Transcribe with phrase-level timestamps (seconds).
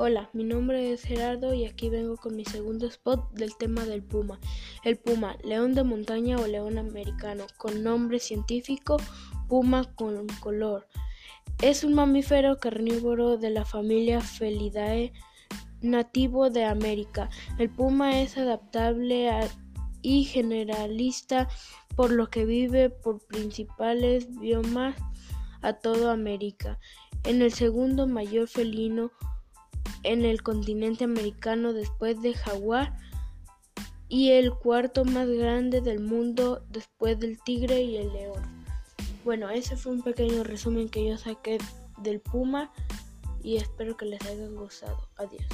[0.00, 4.00] Hola, mi nombre es Gerardo y aquí vengo con mi segundo spot del tema del
[4.00, 4.38] puma.
[4.84, 8.98] El puma, león de montaña o león americano, con nombre científico
[9.48, 10.86] puma con color.
[11.60, 15.12] Es un mamífero carnívoro de la familia Felidae,
[15.80, 17.28] nativo de América.
[17.58, 19.28] El puma es adaptable
[20.02, 21.48] y generalista,
[21.96, 24.94] por lo que vive por principales biomas
[25.60, 26.78] a toda América.
[27.24, 29.10] En el segundo mayor felino
[30.02, 32.96] en el continente americano después del jaguar
[34.08, 38.64] y el cuarto más grande del mundo después del tigre y el león.
[39.24, 41.58] Bueno, ese fue un pequeño resumen que yo saqué
[42.02, 42.72] del puma
[43.42, 45.08] y espero que les haya gustado.
[45.16, 45.46] Adiós.